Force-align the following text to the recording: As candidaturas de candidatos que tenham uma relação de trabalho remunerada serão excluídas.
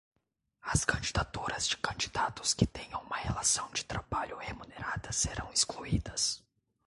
As 0.63 0.83
candidaturas 0.83 1.67
de 1.67 1.77
candidatos 1.77 2.55
que 2.55 2.65
tenham 2.65 3.01
uma 3.03 3.17
relação 3.17 3.69
de 3.69 3.85
trabalho 3.85 4.35
remunerada 4.35 5.11
serão 5.11 5.53
excluídas. 5.53 6.43